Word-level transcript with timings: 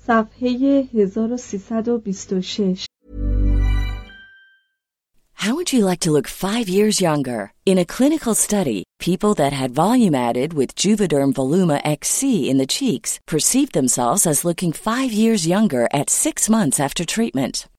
صفحه 0.00 0.84
1326 0.92 2.86
How 5.46 5.54
would 5.54 5.72
you 5.72 5.84
like 5.84 6.00
to 6.00 6.10
look 6.10 6.26
five 6.26 6.68
years 6.68 7.00
younger? 7.00 7.52
In 7.66 7.78
a 7.78 7.84
clinical 7.84 8.34
study, 8.34 8.82
people 8.98 9.32
that 9.34 9.52
had 9.52 9.70
volume 9.70 10.14
added 10.14 10.54
with 10.54 10.74
Juvederm 10.74 11.34
Voluma 11.34 11.80
XC 11.84 12.50
in 12.50 12.58
the 12.58 12.66
cheeks 12.66 13.20
perceived 13.26 13.72
themselves 13.72 14.26
as 14.26 14.44
looking 14.44 14.72
five 14.72 15.12
years 15.12 15.46
younger 15.46 15.88
at 15.92 16.10
six 16.10 16.48
months 16.48 16.80
after 16.80 17.04
treatment. 17.04 17.68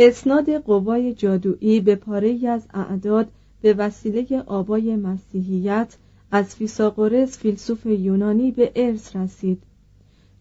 اسناد 0.00 0.50
قوای 0.50 1.14
جادویی 1.14 1.80
به 1.80 1.94
پاره 1.94 2.48
از 2.48 2.66
اعداد 2.74 3.28
به 3.62 3.74
وسیله 3.74 4.42
آبای 4.46 4.96
مسیحیت 4.96 5.96
از 6.30 6.54
فیساغورس 6.54 7.38
فیلسوف 7.38 7.86
یونانی 7.86 8.50
به 8.50 8.72
ارث 8.76 9.16
رسید. 9.16 9.62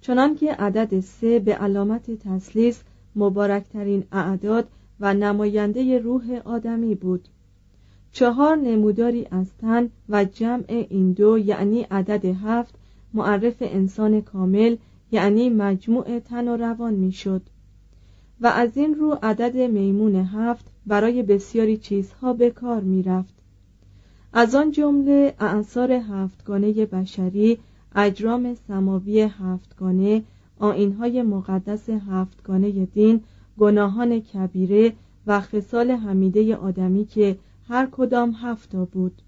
چنانکه 0.02 0.54
عدد 0.54 1.00
سه 1.00 1.40
به 1.40 1.54
علامت 1.56 2.12
تسلیس 2.12 2.82
مبارکترین 3.16 4.04
اعداد 4.12 4.68
و 5.00 5.14
نماینده 5.14 6.00
روح 6.00 6.42
آدمی 6.46 6.96
بود. 6.96 7.28
چهار 8.12 8.56
نموداری 8.56 9.28
از 9.32 9.48
تن 9.62 9.90
و 10.10 10.26
جمع 10.26 10.66
این 10.90 11.12
دو 11.12 11.38
یعنی 11.38 11.82
عدد 11.82 12.26
هفت 12.26 12.76
معرف 13.14 13.56
انسان 13.60 14.22
کامل 14.22 14.76
یعنی 15.12 15.50
مجموع 15.50 16.20
تن 16.20 16.48
و 16.48 16.58
روان 16.58 16.94
می‌شد. 16.94 17.42
و 18.42 18.48
از 18.48 18.78
این 18.78 18.96
رو 18.96 19.18
عدد 19.24 19.58
میمون 19.58 20.16
هفت 20.16 20.66
برای 20.86 21.24
بسیاری 21.24 21.78
چیزها 21.78 22.34
به 22.34 22.50
کار 22.50 22.82
می 22.82 23.04
رفت. 23.04 23.34
از 24.34 24.56
آن 24.56 24.72
جمله 24.72 25.36
اعثار 25.40 25.92
هفتگانه 25.92 26.86
بشری 26.86 27.58
اجرام 27.96 28.56
سماوی 28.68 29.22
هفتگانه 29.22 30.24
آینهای 30.60 31.22
مقدس 31.22 31.90
هفتگانه 31.90 32.86
دین 32.86 33.22
گناهان 33.58 34.20
کبیره 34.20 34.94
و 35.28 35.42
خصال 35.42 35.92
حمیده 35.92 36.56
آدمی 36.56 37.06
که 37.06 37.38
هر 37.68 37.88
کدام 37.92 38.32
هفتا 38.32 38.86
بود 38.86 39.22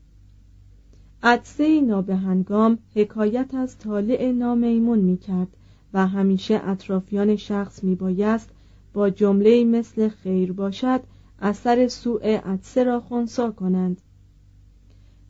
عدسه 1.24 1.82
نابهنگام 1.82 2.78
حکایت 2.96 3.54
از 3.54 3.78
طالع 3.78 4.32
نامیمون 4.32 5.00
می 5.00 5.18
کرد 5.18 5.48
و 5.94 6.08
همیشه 6.08 6.62
اطرافیان 6.64 7.36
شخص 7.36 7.84
می 7.84 7.96
بایست 7.96 8.50
با 8.94 9.10
جمله 9.10 9.64
مثل 9.64 10.10
خیر 10.10 10.54
باشد 10.54 11.02
اثر 11.42 11.88
سوء 11.88 12.38
عدسه 12.38 12.84
را 12.84 13.00
خونسا 13.00 13.52
کنند 13.52 14.02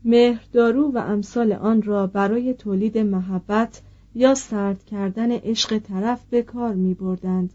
مهردارو 0.05 0.91
و 0.91 0.97
امثال 0.97 1.51
آن 1.53 1.81
را 1.81 2.07
برای 2.07 2.53
تولید 2.53 2.97
محبت 2.97 3.81
یا 4.15 4.35
سرد 4.35 4.85
کردن 4.85 5.31
عشق 5.31 5.77
طرف 5.77 6.25
به 6.29 6.41
کار 6.41 6.73
می 6.73 6.93
بردند. 6.93 7.53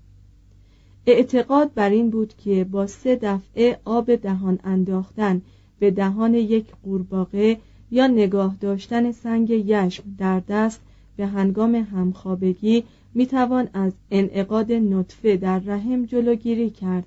اعتقاد 1.06 1.74
بر 1.74 1.90
این 1.90 2.10
بود 2.10 2.34
که 2.36 2.64
با 2.64 2.86
سه 2.86 3.16
دفعه 3.16 3.78
آب 3.84 4.14
دهان 4.14 4.58
انداختن 4.64 5.42
به 5.78 5.90
دهان 5.90 6.34
یک 6.34 6.66
قورباغه 6.84 7.58
یا 7.90 8.06
نگاه 8.06 8.56
داشتن 8.60 9.12
سنگ 9.12 9.50
یشم 9.50 10.02
در 10.18 10.40
دست 10.48 10.80
به 11.16 11.26
هنگام 11.26 11.74
همخوابگی 11.74 12.84
می‌توان 13.14 13.68
از 13.72 13.92
انعقاد 14.10 14.72
نطفه 14.72 15.36
در 15.36 15.58
رحم 15.58 16.04
جلوگیری 16.04 16.70
کرد 16.70 17.06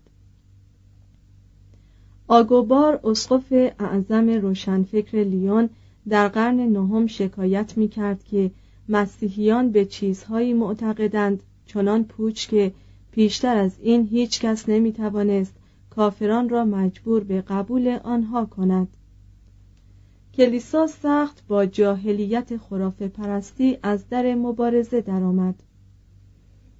آگوبار 2.28 3.00
اسقف 3.04 3.54
اعظم 3.80 4.30
روشنفکر 4.30 5.18
لیون 5.18 5.70
در 6.10 6.28
قرن 6.28 6.60
نهم 6.60 7.08
شکایت 7.08 7.78
می 7.78 7.88
کرد 7.88 8.24
که 8.24 8.52
مسیحیان 8.90 9.72
به 9.72 9.86
چیزهایی 9.86 10.54
معتقدند 10.54 11.44
چنان 11.66 12.04
پوچ 12.04 12.48
که 12.48 12.72
پیشتر 13.12 13.58
از 13.58 13.72
این 13.82 14.08
هیچ 14.08 14.40
کس 14.40 14.70
نمی 14.70 14.94
توانست 14.94 15.54
کافران 15.90 16.50
را 16.50 16.66
مجبور 16.66 17.24
به 17.24 17.42
قبول 17.42 18.00
آنها 18.04 18.46
کند 18.46 18.88
کلیسا 20.34 20.88
سخت 20.88 21.48
با 21.48 21.66
جاهلیت 21.66 22.58
خرافه 22.58 23.08
پرستی 23.08 23.78
از 23.84 24.10
در 24.10 24.36
مبارزه 24.36 25.02
درآمد. 25.02 25.64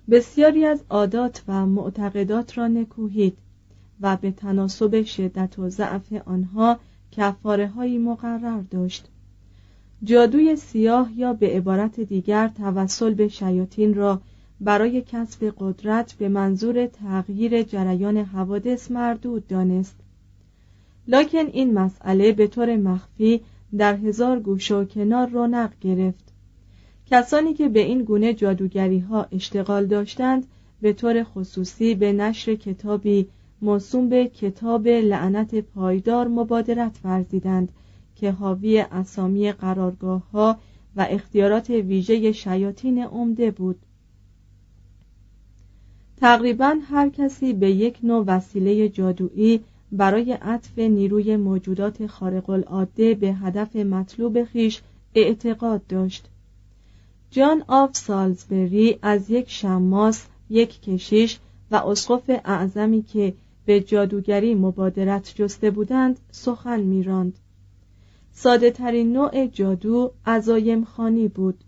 بسیاری 0.10 0.66
از 0.66 0.84
عادات 0.90 1.44
و 1.48 1.66
معتقدات 1.66 2.58
را 2.58 2.68
نکوهید 2.68 3.38
و 4.02 4.18
به 4.18 4.32
تناسب 4.32 5.04
شدت 5.04 5.60
و 5.60 5.70
ضعف 5.70 6.14
آنها 6.26 6.80
کفاره 7.12 7.68
هایی 7.68 7.98
مقرر 7.98 8.62
داشت. 8.62 9.08
جادوی 10.04 10.56
سیاه 10.56 11.12
یا 11.16 11.34
به 11.34 11.48
عبارت 11.48 12.00
دیگر 12.00 12.48
توسل 12.48 13.14
به 13.14 13.28
شیاطین 13.28 13.94
را 13.94 14.22
برای 14.62 15.02
کسب 15.02 15.54
قدرت 15.58 16.14
به 16.14 16.30
منظور 16.30 16.86
تغییر 16.86 17.64
جریان 17.64 18.18
حوادث 18.18 18.92
مردود 18.92 19.48
دانست. 19.48 19.96
لکن 21.08 21.46
این 21.54 21.74
مسئله 21.74 22.32
به 22.32 22.48
طور 22.48 22.78
مخفی 22.78 23.42
در 23.78 23.96
هزار 23.96 24.40
گوش 24.40 24.72
و 24.72 24.86
کنار 24.86 25.30
رونق 25.30 25.72
گرفت. 25.82 26.27
کسانی 27.10 27.54
که 27.54 27.70
به 27.70 27.80
این 27.80 28.04
گونه 28.04 28.34
جادوگری 28.34 29.00
ها 29.00 29.28
اشتغال 29.32 29.86
داشتند 29.86 30.48
به 30.82 30.94
طور 30.94 31.24
خصوصی 31.24 31.96
به 31.96 32.14
نشر 32.14 32.56
کتابی 32.56 33.28
موسوم 33.62 34.10
به 34.10 34.28
کتاب 34.28 34.88
لعنت 34.88 35.56
پایدار 35.56 36.28
مبادرت 36.28 37.00
ورزیدند 37.04 37.72
که 38.16 38.32
حاوی 38.32 38.80
اسامی 38.80 39.52
قرارگاه 39.52 40.32
ها 40.32 40.58
و 40.96 41.08
اختیارات 41.10 41.70
ویژه 41.70 42.32
شیاطین 42.32 43.04
عمده 43.04 43.52
بود. 43.52 43.80
تقریبا 46.18 46.76
هر 46.90 47.10
کسی 47.10 47.54
به 47.54 47.72
یک 47.72 47.98
نوع 48.04 48.24
وسیله 48.28 48.90
جادویی 48.90 49.60
برای 49.92 50.34
عطف 50.34 50.80
نیروی 50.80 51.38
موجودات 51.38 52.08
خارق 52.08 52.50
العاده 52.50 53.14
به 53.14 53.34
هدف 53.34 53.76
مطلوب 53.76 54.44
خیش 54.44 54.82
اعتقاد 55.16 55.88
داشت. 55.88 56.30
جان 57.32 57.64
آف 57.68 57.98
سالزبری 57.98 59.00
از 59.02 59.30
یک 59.30 59.50
شماس 59.50 60.26
یک 60.50 60.82
کشیش 60.82 61.40
و 61.72 61.76
اسقف 61.76 62.42
اعظمی 62.46 63.02
که 63.02 63.34
به 63.66 63.82
جادوگری 63.82 64.56
مبادرت 64.56 65.34
جسته 65.36 65.72
بودند 65.72 66.20
سخن 66.32 66.80
میراند. 66.80 67.34
ساده 68.34 68.72
ترین 68.72 69.14
نوع 69.14 69.48
جادو 69.48 70.12
عزایم 70.26 70.84
خانی 70.84 71.28
بود. 71.28 71.64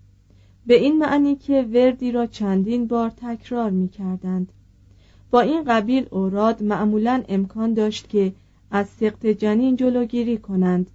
به 0.65 0.75
این 0.75 0.97
معنی 0.97 1.35
که 1.35 1.61
وردی 1.61 2.11
را 2.11 2.25
چندین 2.25 2.87
بار 2.87 3.09
تکرار 3.09 3.69
می 3.69 3.89
کردند. 3.89 4.51
با 5.31 5.41
این 5.41 5.63
قبیل 5.63 6.05
اوراد 6.09 6.63
معمولا 6.63 7.23
امکان 7.29 7.73
داشت 7.73 8.09
که 8.09 8.33
از 8.71 8.87
سقط 8.87 9.25
جنین 9.25 9.75
جلوگیری 9.75 10.37
کنند. 10.37 10.89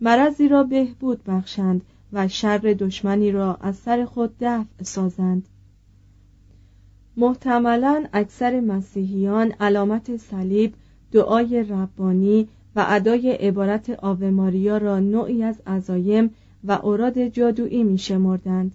مرضی 0.00 0.48
را 0.48 0.62
بهبود 0.62 1.24
بخشند 1.24 1.82
و 2.14 2.28
شر 2.28 2.58
دشمنی 2.58 3.32
را 3.32 3.54
از 3.60 3.76
سر 3.76 4.04
خود 4.04 4.34
دفع 4.40 4.82
سازند. 4.82 5.48
محتملا 7.16 8.04
اکثر 8.12 8.60
مسیحیان 8.60 9.52
علامت 9.60 10.16
صلیب 10.16 10.74
دعای 11.12 11.62
ربانی 11.62 12.48
و 12.76 12.86
ادای 12.88 13.32
عبارت 13.32 13.90
آوه 13.90 14.30
ماریا 14.30 14.78
را 14.78 15.00
نوعی 15.00 15.42
از 15.42 15.62
عزایم 15.66 16.30
و 16.64 16.72
اوراد 16.72 17.26
جادویی 17.26 17.84
می 17.84 17.98
شمردند 17.98 18.72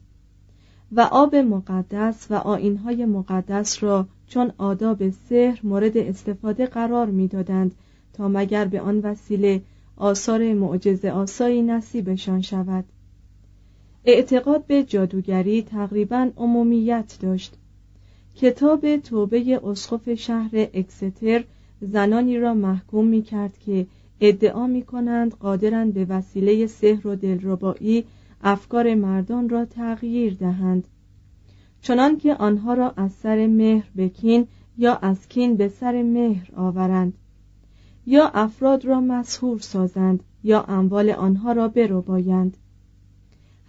و 0.91 1.01
آب 1.01 1.35
مقدس 1.35 2.27
و 2.29 2.33
آینهای 2.33 3.05
مقدس 3.05 3.83
را 3.83 4.07
چون 4.27 4.51
آداب 4.57 5.09
سحر 5.09 5.59
مورد 5.63 5.97
استفاده 5.97 6.65
قرار 6.65 7.05
می‌دادند 7.05 7.75
تا 8.13 8.27
مگر 8.27 8.65
به 8.65 8.81
آن 8.81 8.99
وسیله 8.99 9.61
آثار 9.97 10.53
معجزه 10.53 11.11
آسایی 11.11 11.61
نصیبشان 11.61 12.41
شود. 12.41 12.85
اعتقاد 14.05 14.65
به 14.65 14.83
جادوگری 14.83 15.61
تقریبا 15.61 16.31
عمومیت 16.37 17.17
داشت. 17.21 17.55
کتاب 18.35 18.97
توبه 18.97 19.59
اسقف 19.63 20.13
شهر 20.13 20.49
اکستر 20.53 21.43
زنانی 21.81 22.39
را 22.39 22.53
محکوم 22.53 23.07
می 23.07 23.21
کرد 23.21 23.57
که 23.57 23.87
ادعا 24.21 24.67
می 24.67 24.81
کنند 24.81 25.35
قادرند 25.35 25.93
به 25.93 26.05
وسیله 26.05 26.67
سحر 26.67 27.07
و 27.07 27.15
دلربایی 27.15 28.03
افکار 28.43 28.95
مردان 28.95 29.49
را 29.49 29.65
تغییر 29.65 30.33
دهند. 30.33 30.87
چنان 31.81 32.17
که 32.17 32.35
آنها 32.35 32.73
را 32.73 32.93
از 32.97 33.11
سر 33.11 33.47
مهر 33.47 33.89
به 33.95 34.09
کین 34.09 34.47
یا 34.77 34.95
از 34.95 35.27
کین 35.27 35.55
به 35.55 35.67
سر 35.67 36.03
مهر 36.03 36.51
آورند. 36.55 37.13
یا 38.05 38.31
افراد 38.33 38.85
را 38.85 39.01
مسهور 39.01 39.59
سازند 39.59 40.23
یا 40.43 40.61
اموال 40.67 41.09
آنها 41.09 41.51
را 41.51 41.67
بربایند. 41.67 42.57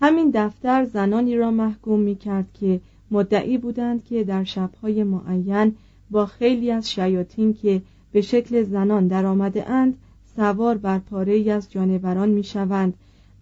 همین 0.00 0.30
دفتر 0.34 0.84
زنانی 0.84 1.36
را 1.36 1.50
محکوم 1.50 2.00
می 2.00 2.16
کرد 2.16 2.52
که 2.52 2.80
مدعی 3.10 3.58
بودند 3.58 4.04
که 4.04 4.24
در 4.24 4.44
شبهای 4.44 5.04
معین 5.04 5.74
با 6.10 6.26
خیلی 6.26 6.70
از 6.70 6.90
شیاطین 6.90 7.54
که 7.54 7.82
به 8.12 8.20
شکل 8.20 8.62
زنان 8.62 9.08
در 9.08 9.26
آمده 9.26 9.70
اند 9.70 9.98
سوار 10.36 10.78
بر 10.78 10.98
پاره 10.98 11.52
از 11.52 11.70
جانوران 11.70 12.28
می 12.28 12.44
شوند 12.44 12.94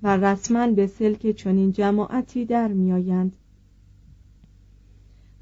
و 0.03 0.17
رسما 0.17 0.67
به 0.67 0.87
سلک 0.87 1.31
چنین 1.31 1.73
جماعتی 1.73 2.45
در 2.45 2.69
می 2.69 2.93
آیند. 2.93 3.33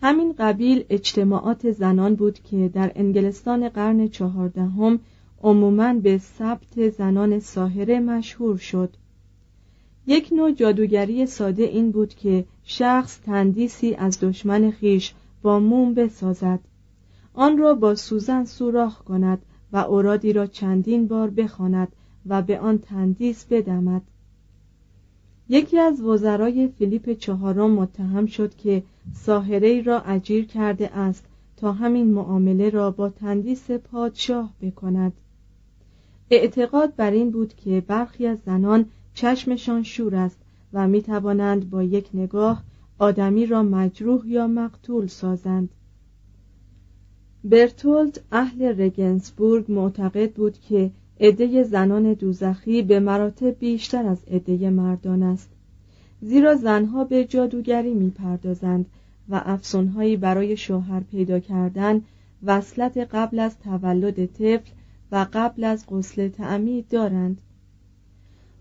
همین 0.03 0.35
قبیل 0.39 0.85
اجتماعات 0.91 1.71
زنان 1.71 2.15
بود 2.15 2.39
که 2.39 2.69
در 2.69 2.93
انگلستان 2.95 3.69
قرن 3.69 4.09
چهاردهم 4.09 5.01
عموماً 5.43 5.95
به 5.95 6.19
ثبت 6.19 6.89
زنان 6.89 7.39
ساهره 7.39 8.01
مشهور 8.01 8.57
شد 8.57 8.97
یک 10.07 10.33
نوع 10.33 10.53
جادوگری 10.53 11.27
ساده 11.27 11.63
این 11.63 11.91
بود 11.91 12.15
که 12.15 12.45
شخص 12.65 13.21
تندیسی 13.21 13.95
از 13.95 14.21
دشمن 14.21 14.71
خیش 14.71 15.15
با 15.43 15.59
موم 15.61 15.95
بسازد. 15.95 16.61
آن 17.35 17.59
را 17.59 17.75
با 17.75 17.95
سوزن 17.95 18.45
سوراخ 18.45 19.03
کند 19.03 19.43
و 19.73 19.77
اورادی 19.77 20.33
را 20.33 20.47
چندین 20.47 21.07
بار 21.07 21.31
بخواند 21.31 21.89
و 22.27 22.43
به 22.43 22.59
آن 22.59 22.79
تندیس 22.79 23.45
بدمد. 23.45 24.03
یکی 25.49 25.79
از 25.79 26.01
وزرای 26.01 26.69
فیلیپ 26.69 27.13
چهارم 27.13 27.71
متهم 27.71 28.27
شد 28.27 28.57
که 28.57 28.83
ساهره 29.15 29.83
را 29.83 30.01
اجیر 30.01 30.47
کرده 30.47 30.97
است 30.97 31.25
تا 31.57 31.73
همین 31.73 32.15
معامله 32.15 32.71
را 32.71 32.91
با 32.91 33.09
تندیس 33.09 33.71
پادشاه 33.71 34.53
بکند. 34.63 35.13
اعتقاد 36.31 36.97
بر 36.97 37.11
این 37.11 37.31
بود 37.31 37.55
که 37.55 37.83
برخی 37.87 38.27
از 38.27 38.39
زنان 38.47 38.87
چشمشان 39.17 39.83
شور 39.83 40.15
است 40.15 40.39
و 40.73 40.89
می 40.89 41.03
توانند 41.03 41.71
با 41.71 41.83
یک 41.83 42.09
نگاه 42.15 42.63
آدمی 42.99 43.47
را 43.47 43.63
مجروح 43.63 44.29
یا 44.29 44.47
مقتول 44.47 45.07
سازند. 45.07 45.69
برتولد 47.45 48.21
اهل 48.33 48.83
رگنسبورگ 48.83 49.73
معتقد 49.73 50.33
بود 50.33 50.59
که 50.59 50.91
عده 51.21 51.63
زنان 51.63 52.13
دوزخی 52.13 52.83
به 52.83 53.01
مراتب 53.01 53.59
بیشتر 53.59 54.07
از 54.07 54.25
عده 54.25 54.71
مردان 54.71 55.23
است. 55.23 55.51
زیرا 56.21 56.55
زنها 56.55 57.05
به 57.05 57.25
جادوگری 57.25 57.95
می‌پردازند 57.95 58.87
و 59.29 59.43
افسونهایی 59.45 60.17
برای 60.17 60.57
شوهر 60.57 61.01
پیدا 61.01 61.39
کردن 61.39 62.03
وصلت 62.43 62.97
قبل 62.97 63.39
از 63.39 63.59
تولد 63.59 64.27
طفل 64.27 64.71
و 65.13 65.27
قبل 65.33 65.65
از 65.65 65.87
غسل 65.89 66.29
تعمید 66.29 66.89
دارند. 66.89 67.41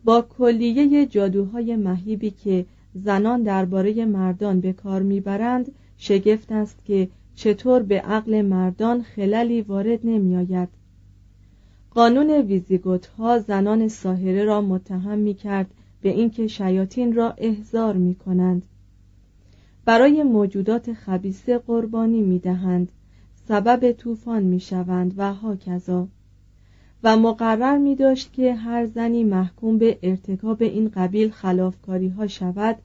با 0.06 0.22
کلیه 0.22 1.06
جادوهای 1.06 1.76
مهیبی 1.76 2.32
که 2.32 2.66
زنان 2.94 3.44
درباره 3.44 4.06
مردان 4.06 4.60
به 4.60 4.74
کار 4.74 5.02
می‌برند 5.02 5.72
شگفت 5.98 6.52
است 6.52 6.86
که 6.86 7.10
چطور 7.36 7.84
به 7.84 8.00
عقل 8.02 8.42
مردان 8.42 9.02
خللی 9.02 9.62
وارد 9.62 10.00
نمیآید. 10.04 10.70
قانون 11.92 12.30
ویزیگوت 12.30 13.06
ها 13.06 13.40
زنان 13.40 13.88
ساهره 13.88 14.44
را 14.44 14.62
متهم 14.62 15.18
می 15.18 15.34
کرد 15.34 15.68
به 16.02 16.10
اینکه 16.10 16.48
شیاطین 16.48 17.16
را 17.16 17.34
احضار 17.38 17.94
می 17.94 18.16
کنند 18.16 18.66
برای 19.86 20.24
موجودات 20.24 20.94
خبیسه 20.94 21.58
قربانی 21.58 22.22
می 22.22 22.40
دهند 22.40 22.92
سبب 23.48 23.92
طوفان 23.92 24.44
می 24.44 24.60
شوند 24.60 25.14
و 25.18 25.34
هاکذا 25.34 26.08
و 27.04 27.18
مقرر 27.18 27.78
می 27.78 27.96
داشت 27.96 28.34
که 28.34 28.54
هر 28.54 28.86
زنی 28.86 29.24
محکوم 29.24 29.78
به 29.78 30.00
ارتکاب 30.04 30.64
این 30.64 30.92
قبیل 30.96 31.30
خلافکاری 31.30 32.08
ها 32.08 32.28
شود 32.28 32.78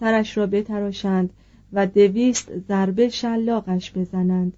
سرش 0.00 0.36
را 0.36 0.46
بتراشند 0.46 1.30
و 1.72 1.86
دویست 1.86 2.58
ضربه 2.58 3.08
شلاقش 3.08 3.92
بزنند. 3.92 4.56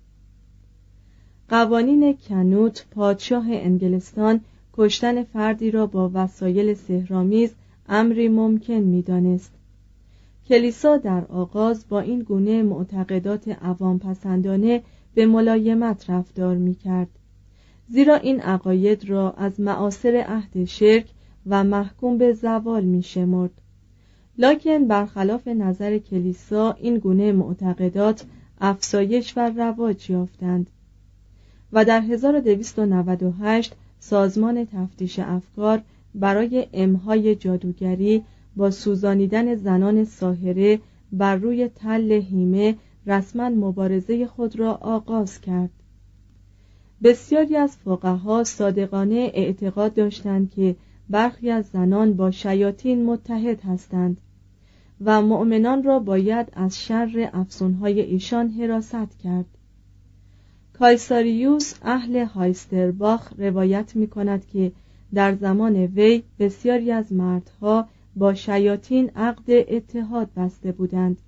قوانین 1.49 2.17
کنوت 2.29 2.87
پادشاه 2.91 3.47
انگلستان 3.49 4.41
کشتن 4.73 5.23
فردی 5.23 5.71
را 5.71 5.87
با 5.87 6.11
وسایل 6.15 6.75
سهرامیز 6.75 7.55
امری 7.89 8.29
ممکن 8.29 8.75
می‌دانست 8.75 9.53
کلیسا 10.49 10.97
در 10.97 11.25
آغاز 11.25 11.89
با 11.89 12.01
این 12.01 12.21
گونه 12.21 12.63
معتقدات 12.63 13.49
عوام 13.49 13.99
پسندانه 13.99 14.83
به 15.15 15.27
ملایمت 15.27 16.11
رفتار 16.11 16.57
می 16.57 16.75
کرد. 16.75 17.18
زیرا 17.89 18.15
این 18.15 18.41
عقاید 18.41 19.11
را 19.11 19.31
از 19.31 19.61
معاصر 19.61 20.25
عهد 20.29 20.65
شرک 20.65 21.07
و 21.47 21.65
محکوم 21.65 22.19
به 22.19 22.33
زوال 22.33 22.85
می 22.85 23.03
شمرد. 23.03 23.51
لکن 24.39 24.89
برخلاف 24.89 25.49
نظر 25.49 25.99
کلیسا 25.99 26.73
این 26.73 26.99
گونه 26.99 27.33
معتقدات 27.33 28.25
افزایش 28.61 29.37
و 29.37 29.41
رواج 29.57 30.11
یافتند 30.11 30.71
و 31.73 31.85
در 31.85 32.01
1298 32.01 33.75
سازمان 34.01 34.65
تفتیش 34.65 35.19
افکار 35.19 35.83
برای 36.15 36.67
امهای 36.73 37.35
جادوگری 37.35 38.25
با 38.57 38.71
سوزانیدن 38.71 39.55
زنان 39.55 40.05
ساهره 40.05 40.81
بر 41.13 41.37
روی 41.37 41.69
تل 41.69 42.13
هیمه 42.13 42.75
رسما 43.07 43.49
مبارزه 43.49 44.27
خود 44.27 44.59
را 44.59 44.73
آغاز 44.75 45.41
کرد 45.41 45.71
بسیاری 47.03 47.57
از 47.57 47.77
فقها 47.77 48.45
صادقانه 48.45 49.31
اعتقاد 49.35 49.95
داشتند 49.95 50.51
که 50.51 50.77
برخی 51.11 51.51
از 51.51 51.67
زنان 51.67 52.13
با 52.15 52.31
شیاطین 52.31 53.05
متحد 53.05 53.61
هستند 53.61 54.21
و 55.05 55.23
مؤمنان 55.23 55.83
را 55.83 55.99
باید 55.99 56.49
از 56.53 56.83
شر 56.83 57.31
افسونهای 57.33 58.01
ایشان 58.01 58.49
حراست 58.49 59.19
کرد. 59.19 59.47
کایساریوس 60.73 61.75
اهل 61.83 62.25
هایسترباخ 62.25 63.33
روایت 63.39 63.97
می 63.97 64.07
کند 64.07 64.47
که 64.47 64.73
در 65.15 65.35
زمان 65.35 65.77
وی 65.77 66.23
بسیاری 66.39 66.93
از 66.93 67.13
مردها 67.13 67.89
با 68.17 68.35
شیاطین 68.35 69.11
عقد 69.17 69.51
اتحاد 69.69 70.31
بسته 70.37 70.73
بودند. 70.73 71.19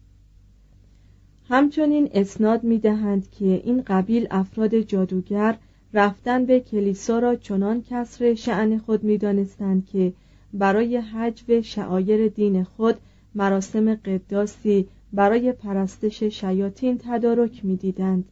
همچنین 1.50 2.10
اسناد 2.14 2.64
می 2.64 2.78
دهند 2.78 3.30
که 3.30 3.44
این 3.64 3.82
قبیل 3.82 4.26
افراد 4.30 4.80
جادوگر 4.80 5.56
رفتن 5.94 6.44
به 6.44 6.60
کلیسا 6.60 7.18
را 7.18 7.36
چنان 7.36 7.82
کسر 7.90 8.34
شعن 8.34 8.78
خود 8.78 9.04
می 9.04 9.18
دانستند 9.18 9.86
که 9.86 10.12
برای 10.52 10.96
حجو 10.96 11.62
شعایر 11.62 12.28
دین 12.28 12.64
خود 12.64 12.96
مراسم 13.34 13.94
قداسی 13.94 14.88
برای 15.12 15.52
پرستش 15.52 16.22
شیاطین 16.22 16.98
تدارک 16.98 17.64
می 17.64 17.76
دیدند. 17.76 18.24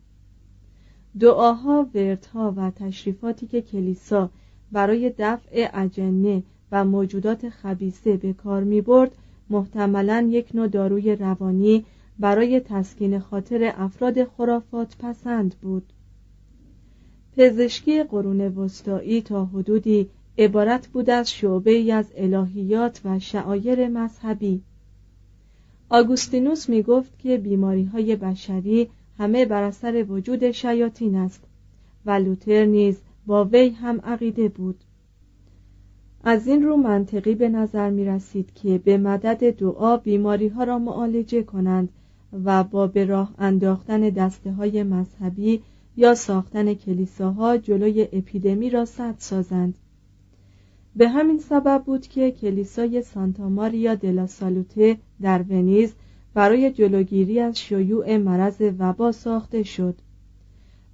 دعاها، 1.21 1.87
وردها 1.95 2.55
و 2.57 2.71
تشریفاتی 2.71 3.47
که 3.47 3.63
کلیسا 3.63 4.31
برای 4.73 5.13
دفع 5.19 5.69
اجنه 5.75 6.43
و 6.73 6.85
موجودات 6.85 7.49
خبیسه 7.49 8.17
به 8.17 8.33
کار 8.33 8.65
می 8.65 8.81
برد 8.81 9.13
محتملا 9.51 10.29
یک 10.31 10.49
نوع 10.55 10.67
داروی 10.67 11.17
روانی 11.17 11.85
برای 12.19 12.61
تسکین 12.61 13.19
خاطر 13.19 13.73
افراد 13.77 14.25
خرافات 14.25 14.97
پسند 14.99 15.55
بود. 15.55 15.93
پزشکی 17.37 18.03
قرون 18.03 18.41
وسطایی 18.41 19.23
تا 19.23 19.45
حدودی 19.45 20.11
عبارت 20.39 20.89
بود 20.89 21.11
از 21.11 21.31
شعبه 21.31 21.95
از 21.95 22.13
الهیات 22.17 23.01
و 23.05 23.19
شعایر 23.19 23.89
مذهبی. 23.89 24.63
آگوستینوس 25.91 26.69
می 26.69 26.83
گفت 26.83 27.19
که 27.19 27.39
بیماری 27.39 27.85
های 27.85 28.17
بشری 28.17 28.89
همه 29.19 29.45
بر 29.45 29.63
اثر 29.63 30.05
وجود 30.09 30.51
شیاطین 30.51 31.17
است 31.17 31.45
و 32.07 32.11
لوتر 32.11 32.65
نیز 32.65 33.01
با 33.27 33.45
وی 33.45 33.69
هم 33.69 34.01
عقیده 34.01 34.49
بود. 34.49 34.85
از 36.25 36.47
این 36.47 36.63
رو 36.63 36.77
منطقی 36.77 37.35
به 37.35 37.49
نظر 37.49 37.91
می 37.91 38.05
رسید 38.05 38.55
که 38.55 38.79
به 38.79 38.99
مدد 38.99 39.57
دعا 39.57 39.97
بیماری 39.97 40.49
ها 40.49 40.65
را 40.65 40.79
معالجه 40.79 41.43
کنند 41.43 41.89
و 42.33 42.65
با 42.65 42.87
به 42.87 43.05
راه 43.05 43.35
انداختن 43.39 44.01
دسته 44.01 44.53
های 44.53 44.83
مذهبی 44.83 45.63
یا 45.97 46.15
ساختن 46.15 46.75
کلیساها 46.75 47.57
جلوی 47.57 48.09
اپیدمی 48.13 48.71
را 48.71 48.85
سد 48.85 49.15
سازند. 49.19 49.75
به 50.97 51.09
همین 51.09 51.39
سبب 51.39 51.83
بود 51.87 52.07
که 52.07 52.31
کلیسای 52.31 53.03
سانتا 53.03 53.49
ماریا 53.49 53.95
دلا 53.95 54.27
سالوته 54.27 54.99
در 55.23 55.43
ونیز 55.43 55.95
برای 56.35 56.71
جلوگیری 56.71 57.41
از 57.41 57.59
شیوع 57.59 58.17
مرض 58.17 58.63
وبا 58.79 59.13
ساخته 59.13 59.63
شد 59.63 59.95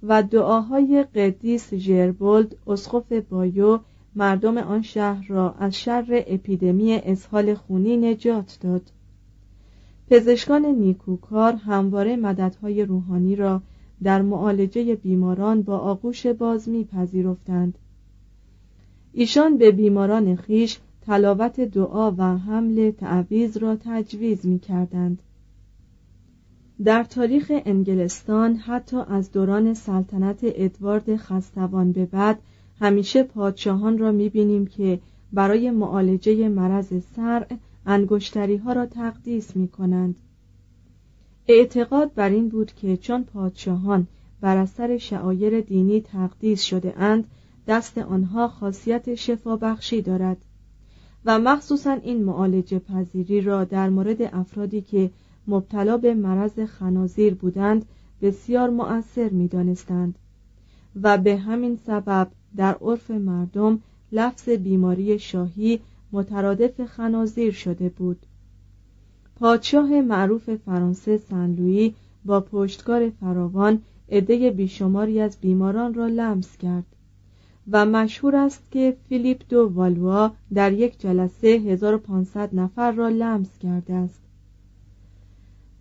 و 0.03 0.23
دعاهای 0.23 1.05
قدیس 1.15 1.73
ژربولد 1.73 2.55
اسقف 2.67 3.11
بایو 3.11 3.79
مردم 4.15 4.57
آن 4.57 4.81
شهر 4.81 5.27
را 5.27 5.51
از 5.59 5.75
شر 5.75 6.23
اپیدمی 6.27 6.93
اسهال 6.93 7.53
خونی 7.53 7.97
نجات 7.97 8.57
داد. 8.61 8.81
پزشکان 10.09 10.65
نیکوکار 10.65 11.53
همواره 11.53 12.15
مددهای 12.15 12.85
روحانی 12.85 13.35
را 13.35 13.61
در 14.03 14.21
معالجه 14.21 14.95
بیماران 14.95 15.61
با 15.61 15.77
آغوش 15.77 16.27
باز 16.27 16.69
میپذیرفتند 16.69 17.77
ایشان 19.13 19.57
به 19.57 19.71
بیماران 19.71 20.35
خیش 20.35 20.79
تلاوت 21.05 21.59
دعا 21.59 22.11
و 22.11 22.37
حمل 22.37 22.91
تعویز 22.91 23.57
را 23.57 23.75
تجویز 23.75 24.45
می 24.45 24.59
کردند. 24.59 25.21
در 26.83 27.03
تاریخ 27.03 27.51
انگلستان 27.65 28.55
حتی 28.55 28.97
از 28.97 29.31
دوران 29.31 29.73
سلطنت 29.73 30.39
ادوارد 30.43 31.15
خستوان 31.15 31.91
به 31.91 32.05
بعد 32.05 32.39
همیشه 32.79 33.23
پادشاهان 33.23 33.97
را 33.97 34.11
می 34.11 34.29
بینیم 34.29 34.67
که 34.67 34.99
برای 35.33 35.71
معالجه 35.71 36.49
مرض 36.49 36.93
سر 37.15 37.45
انگشتری 37.85 38.57
ها 38.57 38.73
را 38.73 38.85
تقدیس 38.85 39.55
می 39.55 39.67
کنند. 39.67 40.15
اعتقاد 41.47 42.13
بر 42.13 42.29
این 42.29 42.49
بود 42.49 42.73
که 42.73 42.97
چون 42.97 43.23
پادشاهان 43.23 44.07
بر 44.41 44.57
اثر 44.57 44.97
شعایر 44.97 45.61
دینی 45.61 46.01
تقدیس 46.01 46.61
شده 46.61 46.93
اند 46.97 47.27
دست 47.67 47.97
آنها 47.97 48.47
خاصیت 48.47 49.15
شفا 49.15 49.55
بخشی 49.55 50.01
دارد 50.01 50.37
و 51.25 51.39
مخصوصا 51.39 51.91
این 51.91 52.23
معالجه 52.23 52.79
پذیری 52.79 53.41
را 53.41 53.63
در 53.63 53.89
مورد 53.89 54.21
افرادی 54.21 54.81
که 54.81 55.09
مبتلا 55.47 55.97
به 55.97 56.13
مرض 56.13 56.59
خنازیر 56.59 57.33
بودند 57.33 57.85
بسیار 58.21 58.69
مؤثر 58.69 59.29
می 59.29 59.47
دانستند 59.47 60.15
و 61.01 61.17
به 61.17 61.37
همین 61.37 61.79
سبب 61.87 62.27
در 62.55 62.75
عرف 62.81 63.11
مردم 63.11 63.79
لفظ 64.11 64.49
بیماری 64.49 65.19
شاهی 65.19 65.79
مترادف 66.11 66.85
خنازیر 66.85 67.51
شده 67.51 67.89
بود. 67.89 68.25
پادشاه 69.35 70.01
معروف 70.01 70.55
فرانسه 70.55 71.17
سنلویی 71.17 71.95
با 72.25 72.41
پشتکار 72.41 73.09
فراوان 73.09 73.81
عده 74.09 74.51
بیشماری 74.51 75.21
از 75.21 75.37
بیماران 75.41 75.93
را 75.93 76.07
لمس 76.07 76.57
کرد 76.57 76.85
و 77.71 77.85
مشهور 77.85 78.35
است 78.35 78.63
که 78.71 78.97
فیلیپ 79.09 79.41
دو 79.49 79.71
والوا 79.73 80.31
در 80.53 80.73
یک 80.73 80.99
جلسه 80.99 81.47
1500 81.47 82.55
نفر 82.55 82.91
را 82.91 83.09
لمس 83.09 83.57
کرده 83.59 83.93
است. 83.93 84.21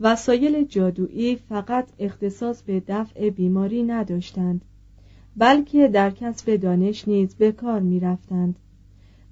وسایل 0.01 0.65
جادویی 0.65 1.37
فقط 1.37 1.89
اختصاص 1.99 2.63
به 2.63 2.83
دفع 2.89 3.31
بیماری 3.31 3.83
نداشتند. 3.83 4.61
بلکه 5.37 5.89
در 5.89 6.11
کسب 6.11 6.57
دانش 6.57 7.09
نیز 7.09 7.35
به 7.35 7.53
کار 7.53 7.81
می 7.81 8.01
رفتند. 8.01 8.57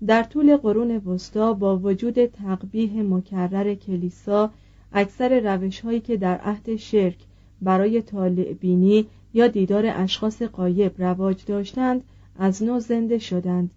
در 0.07 0.23
طول 0.23 0.57
قرون 0.57 0.97
وسطا 0.97 1.53
با 1.53 1.79
وجود 1.79 2.27
تقبیه 2.27 3.03
مکرر 3.03 3.75
کلیسا 3.75 4.51
اکثر 4.93 5.41
روش 5.55 5.81
هایی 5.81 6.01
که 6.01 6.17
در 6.17 6.39
عهد 6.39 6.77
شرک 6.77 7.17
برای 7.63 8.03
طالع 8.03 8.53
بینی 8.53 9.07
یا 9.35 9.47
دیدار 9.47 9.85
اشخاص 9.87 10.43
قایب 10.43 10.93
رواج 10.99 11.45
داشتند 11.45 12.03
از 12.39 12.63
نو 12.63 12.81
زنده 12.81 13.19
شدند 13.19 13.71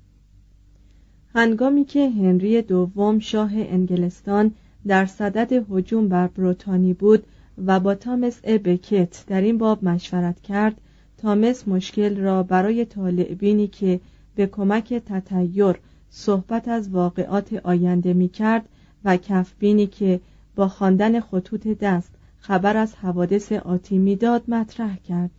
هنگامی 1.34 1.86
که 1.86 2.10
هنری 2.10 2.62
دوم 2.62 3.20
شاه 3.20 3.52
انگلستان 3.56 4.52
در 4.88 5.06
صدد 5.06 5.66
هجوم 5.72 6.08
بر 6.08 6.28
بروتانی 6.28 6.94
بود 6.94 7.24
و 7.66 7.80
با 7.80 7.96
تامس 7.96 8.42
بکت 8.46 9.24
در 9.28 9.42
این 9.42 9.58
باب 9.58 9.84
مشورت 9.84 10.42
کرد 10.42 10.82
تامس 11.18 11.68
مشکل 11.68 12.18
را 12.18 12.44
برای 12.44 12.86
طالعبینی 12.86 13.68
که 13.68 14.00
به 14.36 14.48
کمک 14.48 14.94
تطیر 14.94 15.76
صحبت 16.10 16.68
از 16.68 16.90
واقعات 16.90 17.54
آینده 17.54 18.14
می 18.14 18.30
کرد 18.30 18.70
و 19.06 19.18
کفبینی 19.18 19.88
که 19.88 20.20
با 20.56 20.68
خواندن 20.68 21.20
خطوط 21.20 21.68
دست 21.68 22.12
خبر 22.40 22.78
از 22.78 22.96
حوادث 22.96 23.52
آتی 23.52 23.98
می‌داد 23.98 24.44
مطرح 24.48 24.98
کرد. 24.98 25.32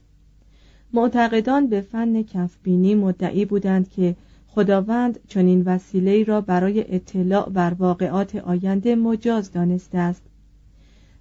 معتقدان 0.93 1.67
به 1.67 1.81
فن 1.81 2.23
کفبینی 2.23 2.95
مدعی 2.95 3.45
بودند 3.45 3.91
که 3.91 4.17
خداوند 4.49 5.21
چنین 5.29 5.63
وسیله 5.63 6.25
را 6.25 6.41
برای 6.41 6.95
اطلاع 6.95 7.49
بر 7.51 7.75
واقعات 7.79 8.37
آینده 8.37 8.95
مجاز 8.95 9.53
دانسته 9.53 9.99
است 9.99 10.23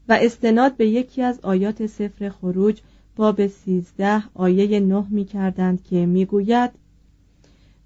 و 0.10 0.18
استناد 0.22 0.78
به 0.78 0.88
یکی 0.88 1.22
از 1.22 1.40
آیات 1.44 1.86
سفر 1.86 2.30
خروج 2.30 2.82
باب 3.16 3.48
سیزده 3.48 4.24
آیه 4.34 4.80
نه 4.80 5.06
می 5.10 5.26
کردند 5.26 5.84
که 5.84 6.06
می 6.06 6.26
گوید 6.26 6.72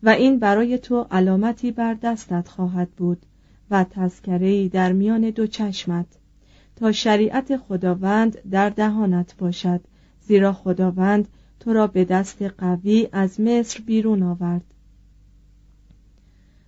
و 0.03 0.09
این 0.09 0.39
برای 0.39 0.77
تو 0.77 1.07
علامتی 1.11 1.71
بر 1.71 1.93
دستت 1.93 2.47
خواهد 2.47 2.89
بود 2.89 3.25
و 3.71 3.83
تذکرهی 3.83 4.69
در 4.69 4.91
میان 4.91 5.29
دو 5.29 5.47
چشمت 5.47 6.05
تا 6.75 6.91
شریعت 6.91 7.57
خداوند 7.57 8.49
در 8.49 8.69
دهانت 8.69 9.35
باشد 9.37 9.81
زیرا 10.21 10.53
خداوند 10.53 11.27
تو 11.59 11.73
را 11.73 11.87
به 11.87 12.05
دست 12.05 12.41
قوی 12.41 13.07
از 13.11 13.41
مصر 13.41 13.81
بیرون 13.85 14.23
آورد. 14.23 14.63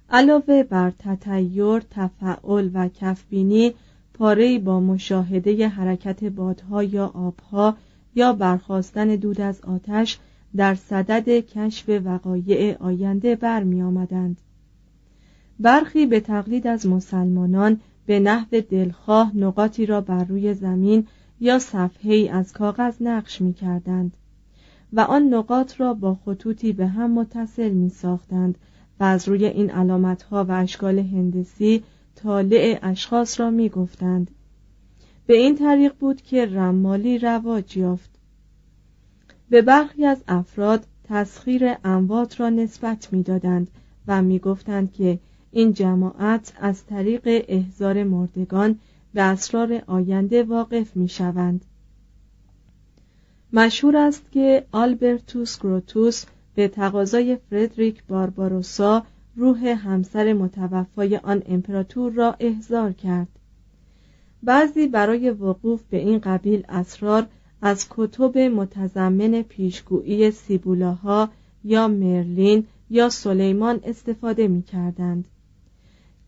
علاوه 0.09 0.63
بر 0.63 0.91
تطیر 0.99 1.79
تفعل 1.79 2.69
و 2.73 2.87
کفبینی 2.87 3.73
پاره 4.13 4.59
با 4.59 4.79
مشاهده 4.79 5.67
حرکت 5.67 6.23
بادها 6.23 6.83
یا 6.83 7.07
آبها 7.07 7.77
یا 8.15 8.33
برخواستن 8.33 9.15
دود 9.15 9.41
از 9.41 9.61
آتش 9.61 10.19
در 10.55 10.75
صدد 10.75 11.29
کشف 11.29 11.89
وقایع 12.05 12.77
آینده 12.77 13.35
برمی 13.35 13.81
آمدند. 13.81 14.37
برخی 15.59 16.05
به 16.05 16.19
تقلید 16.19 16.67
از 16.67 16.87
مسلمانان 16.87 17.79
به 18.05 18.19
نحو 18.19 18.61
دلخواه 18.69 19.37
نقاطی 19.37 19.85
را 19.85 20.01
بر 20.01 20.23
روی 20.23 20.53
زمین 20.53 21.07
یا 21.39 21.59
صفحه 21.59 22.29
از 22.31 22.53
کاغذ 22.53 22.95
نقش 23.01 23.41
می 23.41 23.53
کردند 23.53 24.17
و 24.93 24.99
آن 25.01 25.33
نقاط 25.33 25.81
را 25.81 25.93
با 25.93 26.17
خطوطی 26.25 26.73
به 26.73 26.87
هم 26.87 27.11
متصل 27.11 27.69
می 27.69 27.89
ساختند 27.89 28.57
و 28.99 29.03
از 29.03 29.27
روی 29.27 29.45
این 29.45 29.69
علامتها 29.69 30.43
و 30.43 30.51
اشکال 30.51 30.99
هندسی 30.99 31.83
طالع 32.15 32.79
اشخاص 32.81 33.39
را 33.39 33.49
می 33.49 33.69
گفتند. 33.69 34.31
به 35.31 35.37
این 35.37 35.55
طریق 35.55 35.93
بود 35.99 36.21
که 36.21 36.45
رمالی 36.45 37.17
رواج 37.17 37.77
یافت 37.77 38.09
به 39.49 39.61
برخی 39.61 40.05
از 40.05 40.23
افراد 40.27 40.85
تسخیر 41.03 41.75
اموات 41.83 42.39
را 42.39 42.49
نسبت 42.49 43.13
می‌دادند 43.13 43.67
و 44.07 44.21
می‌گفتند 44.21 44.93
که 44.93 45.19
این 45.51 45.73
جماعت 45.73 46.53
از 46.61 46.85
طریق 46.85 47.45
احزار 47.47 48.03
مردگان 48.03 48.79
به 49.13 49.21
اسرار 49.21 49.83
آینده 49.87 50.43
واقف 50.43 50.95
می 50.95 51.09
شوند. 51.09 51.65
مشهور 53.53 53.97
است 53.97 54.31
که 54.31 54.65
آلبرتوس 54.71 55.59
گروتوس 55.59 56.25
به 56.55 56.67
تقاضای 56.67 57.37
فردریک 57.49 58.03
بارباروسا 58.07 59.03
روح 59.35 59.67
همسر 59.67 60.33
متوفای 60.33 61.17
آن 61.17 61.43
امپراتور 61.45 62.11
را 62.11 62.35
احضار 62.39 62.91
کرد 62.91 63.27
بعضی 64.43 64.87
برای 64.87 65.29
وقوف 65.29 65.81
به 65.89 65.97
این 65.97 66.19
قبیل 66.19 66.63
اسرار 66.69 67.27
از 67.61 67.87
کتب 67.89 68.37
متضمن 68.37 69.41
پیشگویی 69.41 70.31
سیبولاها 70.31 71.29
یا 71.63 71.87
مرلین 71.87 72.65
یا 72.89 73.09
سلیمان 73.09 73.79
استفاده 73.83 74.47
می 74.47 74.61
کردند. 74.61 75.27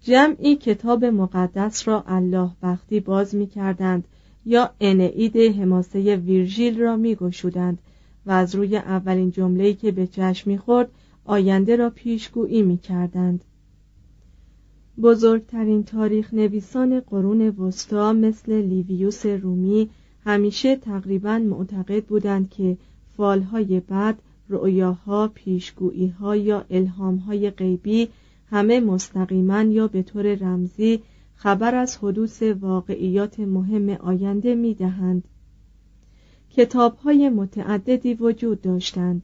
جمعی 0.02 0.56
کتاب 0.56 1.06
مقدس 1.06 1.88
را 1.88 2.04
الله 2.08 2.50
وقتی 2.64 3.00
باز 3.00 3.36
می 3.36 3.48
کردند 3.48 4.08
یا 4.46 4.70
انعید 4.80 5.38
حماسه 5.38 6.16
ویرژیل 6.16 6.80
را 6.80 6.96
می 6.98 7.16
گشودند 7.16 7.80
و 8.26 8.32
از 8.32 8.56
روی 8.56 8.78
اولین 8.78 9.32
جمله‌ای 9.32 9.74
که 9.74 9.92
به 9.92 10.08
چشم 10.08 10.50
می‌خورد 10.50 10.90
آینده 11.26 11.76
را 11.76 11.90
پیشگویی 11.90 12.62
می 12.62 12.78
کردند. 12.78 13.44
بزرگترین 15.02 15.84
تاریخ 15.84 16.34
نویسان 16.34 17.00
قرون 17.00 17.42
وسطا 17.42 18.14
مثل 18.14 18.62
لیویوس 18.62 19.26
رومی 19.26 19.90
همیشه 20.26 20.76
تقریبا 20.76 21.38
معتقد 21.40 22.06
بودند 22.06 22.50
که 22.50 22.78
فالهای 23.18 23.80
بعد 23.80 24.22
رؤیاها 24.50 25.28
پیشگوییها 25.28 26.36
یا 26.36 26.66
الهامهای 26.70 27.50
غیبی 27.50 28.10
همه 28.50 28.80
مستقیما 28.80 29.62
یا 29.62 29.88
به 29.88 30.04
طور 30.04 30.36
رمزی 30.36 31.00
خبر 31.36 31.76
از 31.76 31.98
حدوث 31.98 32.44
واقعیات 32.44 33.40
مهم 33.40 33.90
آینده 33.90 34.56
می 34.56 34.74
دهند. 34.74 35.24
کتاب 36.50 36.96
های 36.96 37.30
متعددی 37.30 38.14
وجود 38.14 38.62
داشتند 38.62 39.24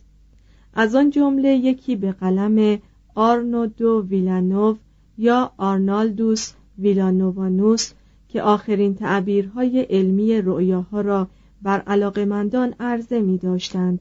از 0.74 0.96
آن 0.96 1.10
جمله 1.10 1.50
یکی 1.50 1.96
به 1.96 2.12
قلم 2.12 2.80
آرنودو 3.16 4.06
ویلانوف 4.10 4.78
یا 5.22 5.52
آرنالدوس 5.58 6.54
ویلانووانوس 6.78 7.92
که 8.30 8.42
آخرین 8.42 8.96
تعبیرهای 8.96 9.82
علمی 9.82 10.42
رؤیاها 10.42 11.02
را 11.02 11.28
بر 11.62 11.80
علاقمندان 11.80 12.74
عرضه 12.80 13.22
می 13.22 13.38
داشتند 13.38 14.00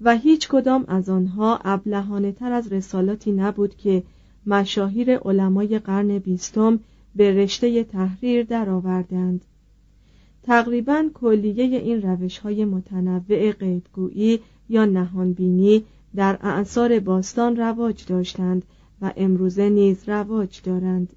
و 0.00 0.16
هیچ 0.16 0.48
کدام 0.48 0.84
از 0.88 1.08
آنها 1.08 1.60
ابلهانه 1.64 2.32
تر 2.32 2.52
از 2.52 2.72
رسالاتی 2.72 3.32
نبود 3.32 3.76
که 3.76 4.02
مشاهیر 4.46 5.18
علمای 5.18 5.78
قرن 5.78 6.18
بیستم 6.18 6.80
به 7.16 7.34
رشته 7.34 7.84
تحریر 7.84 8.42
درآوردند. 8.42 9.44
تقریبا 10.42 11.04
کلیه 11.14 11.78
این 11.78 12.02
روش 12.02 12.38
های 12.38 12.64
متنوع 12.64 13.52
غیبگویی 13.52 14.40
یا 14.68 14.84
نهانبینی 14.84 15.84
در 16.16 16.38
اعثار 16.42 17.00
باستان 17.00 17.56
رواج 17.56 18.06
داشتند 18.06 18.64
و 19.02 19.12
امروزه 19.16 19.68
نیز 19.68 20.08
رواج 20.08 20.60
دارند. 20.64 21.12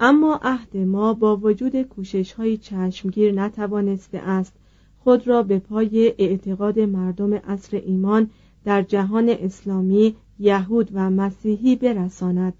اما 0.00 0.40
عهد 0.42 0.76
ما 0.76 1.14
با 1.14 1.36
وجود 1.36 1.82
کوشش 1.82 2.32
های 2.32 2.56
چشمگیر 2.56 3.32
نتوانسته 3.32 4.18
است 4.18 4.52
خود 4.98 5.28
را 5.28 5.42
به 5.42 5.58
پای 5.58 6.14
اعتقاد 6.18 6.80
مردم 6.80 7.34
عصر 7.34 7.76
ایمان 7.76 8.30
در 8.64 8.82
جهان 8.82 9.28
اسلامی 9.28 10.16
یهود 10.38 10.90
و 10.92 11.10
مسیحی 11.10 11.76
برساند. 11.76 12.54